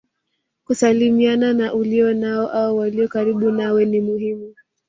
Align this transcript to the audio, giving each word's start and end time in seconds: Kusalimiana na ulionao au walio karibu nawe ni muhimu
Kusalimiana 0.65 1.53
na 1.53 1.73
ulionao 1.73 2.47
au 2.51 2.77
walio 2.77 3.07
karibu 3.07 3.51
nawe 3.51 3.85
ni 3.85 4.01
muhimu 4.01 4.55